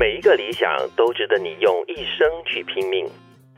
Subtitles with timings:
[0.00, 3.06] 每一个理想都值得你用一生去拼命。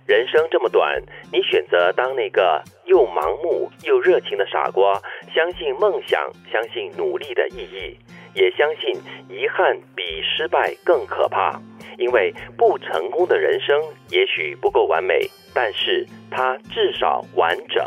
[0.09, 1.01] 人生这么短，
[1.33, 5.01] 你选择当那个又盲目又热情的傻瓜，
[5.33, 6.21] 相信梦想，
[6.51, 7.97] 相信努力的意义，
[8.35, 8.93] 也相信
[9.29, 11.53] 遗憾比失败更可怕。
[11.97, 13.81] 因为不成功的人生
[14.11, 15.21] 也许不够完美，
[15.55, 17.85] 但是它至少完整。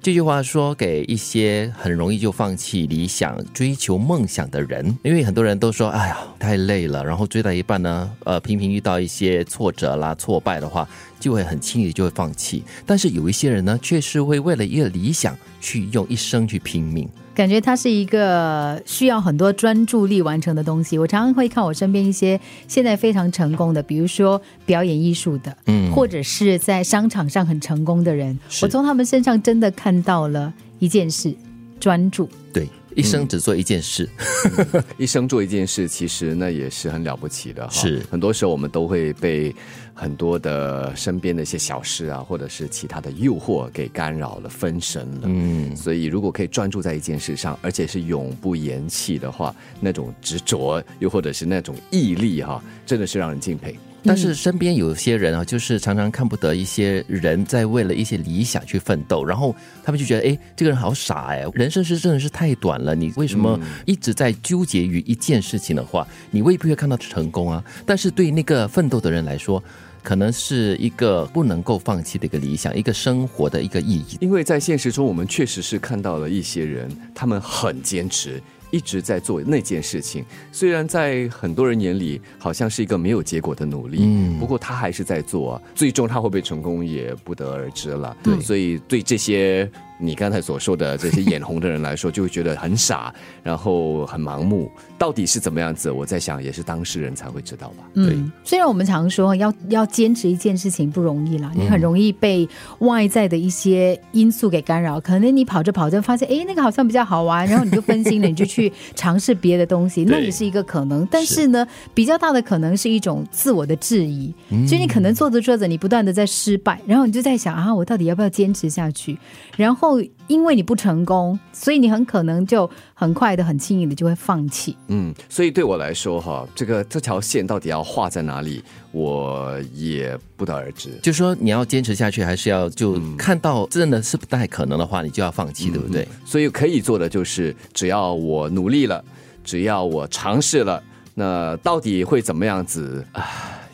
[0.00, 12.62] 这句话说给一些很容易就放弃理想、追求梦想的人，因为很多人都说：“哎呀，太累了。”然后追到一半呢，呃，频频遇到一些挫折啦、挫败的话，就会很轻易就会放弃。
[12.86, 17.06] 但是有一些人呢，却是会为了一个理想去用一生去拼命。
[17.38, 20.98] 感觉它是一个需要很多专注力完成的东西。
[20.98, 31.32] 我常常会看我身边一些现在非常成功的，比如说表演艺术的，嗯，或者是在商场上很成功的人，我从他们身上真的看到了一件事：
[31.78, 32.28] 专注。
[32.52, 32.66] 对。
[32.98, 34.08] 一生只做一件事，
[34.98, 37.64] 一生做一件事，其实那也是很了不起的。
[37.70, 39.54] 是很多时候我们都会被
[39.94, 45.22] 很多的身边的一些小事啊，或者是其他的诱惑给干扰了、分神了。
[45.26, 53.76] 嗯，所以如果可以专注在一件事上，而且是永不言弃的话，那种执着又或者是那种毅力哈，真的是让人敬佩。
[54.04, 67.62] 但是身边有些人啊，就是常常看不得一些人在为了一些理想去奋斗，然后他们就觉得，哎，这个人好傻哎，人生是真的是太短了，你为什么一直在纠结于一件事情的话，你未必会看到成功啊。
[67.84, 69.62] 但是对那个奋斗的人来说，
[70.02, 74.16] 可能是一个不能够放弃的一个理想，一个生活的一个意义。
[74.20, 78.40] 因为在现实中，我们确实是看到了一些人，他们很坚持。
[78.70, 88.16] 一直在做那件事情，虽然在很多人眼里好像是一个没有结果的努力，嗯，不过他还是在做，最终他会不会成功也不得而知了。
[88.22, 89.70] 对，所以对这些。
[89.98, 93.12] 你刚才所说的这些眼红的人来说，就会觉得很傻，
[93.42, 94.70] 然后很盲目。
[94.96, 95.90] 到底是怎么样子？
[95.90, 97.84] 我在想，也是当事人才会知道吧。
[97.94, 102.48] 嗯，虽然我们常说要要坚持一件事情不容易啦，你很容易被
[102.80, 105.00] 外在的一些因素给干扰。
[105.00, 111.06] 可能你跑着跑着发现，哎，那个好像比较好玩，然后你就分心了，你就去尝试别的东西， 那也是一个可能。
[111.10, 114.32] 但是呢，比较大的可能是一种自我的质疑，
[114.66, 119.18] 所以你可能做着做着，你不断的在失败，然后你就在想啊，我到底要不要坚持下去？
[119.56, 119.87] 然后。
[120.26, 124.76] 因为你不成功，所以你很可能就很快的、很轻易的就会放弃。
[124.88, 128.62] 嗯，所以对我来说，哈，这个这条线到底要画在哪里，
[128.92, 130.90] 我也不得而知。
[131.02, 136.06] 就说你要坚持下去，还是要就看到真的是不太可能的话，你就要放弃，对不对？
[136.24, 139.04] 所以可以做的就是，只要我努力了，
[139.42, 140.82] 只要我尝试了，
[141.14, 143.24] 那到底会怎么样子啊？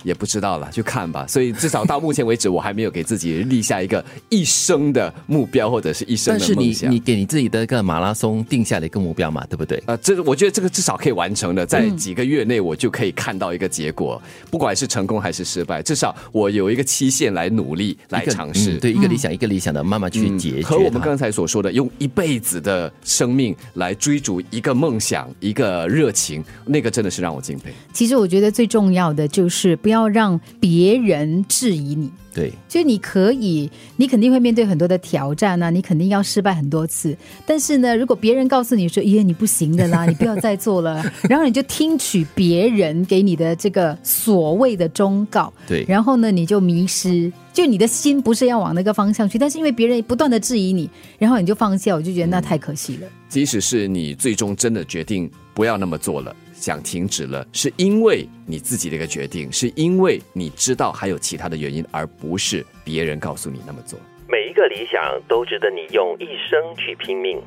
[0.04, 1.26] 也不知道了，就看吧。
[1.26, 6.56] 所以至少到目前为止，我还没有给自己立下一个一生的目标或者是一生的梦想。
[6.56, 9.82] 但是你你给你自己的一个马拉松定下了一个目标嘛，对不对？
[9.86, 14.20] 啊，这我觉得这个至少可以完成的，在几个月内我就可以看到一个结果，
[14.50, 18.76] 不管是成功还是失败，至少我有一个期限来努力来尝试。
[18.76, 20.62] 对，一个理想一个理想的慢慢去解决。
[20.62, 27.72] 和我们刚才所说的，用一辈子的生命来追逐一个梦想、一个热情，那个真的是让我敬佩。
[27.92, 29.93] 其实我觉得最重要的就是不要。
[29.94, 37.16] 要让别人质疑你，对，就你可以，你肯定会面对很多的挑战啊，你肯定要失败很多次。
[37.46, 41.02] 但是呢，如果别人告诉你说：“耶，你不行的啦，你不要再做了。
[41.30, 53.06] ”然后你就听取别人给你的这个所谓的忠告，对，然后呢，你就迷失，就你的心不是要往那个方向去，但是因为别人不断的质疑你，然后你就放下，我就觉得那太可惜了。
[53.28, 56.34] 即使是你最终真的决定不要那么做了。
[56.54, 63.98] 想停止了，是因为你自己的一个决定，是因为你知道还有其他的原因，而不是别人告诉你那么做。
[64.28, 67.42] 每一个理想都值得你用一生去拼命。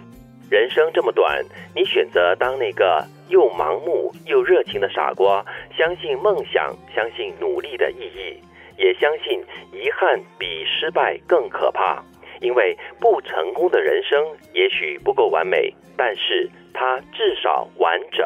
[0.50, 1.44] 人生这么短，
[1.76, 5.44] 你选择当那个又盲目又热情的傻瓜，
[5.78, 8.38] 相信梦想，相信努力的意义，
[8.78, 9.42] 也相信
[9.74, 12.02] 遗憾比失败更可怕。
[12.40, 18.26] 因为不成功的人生也许不够完美，但是它至少完整。